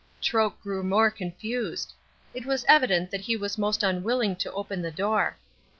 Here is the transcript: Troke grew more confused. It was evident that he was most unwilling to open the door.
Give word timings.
Troke 0.19 0.59
grew 0.63 0.81
more 0.81 1.11
confused. 1.11 1.93
It 2.33 2.47
was 2.47 2.65
evident 2.67 3.11
that 3.11 3.21
he 3.21 3.37
was 3.37 3.59
most 3.59 3.83
unwilling 3.83 4.35
to 4.37 4.51
open 4.51 4.81
the 4.81 4.89
door. 4.89 5.37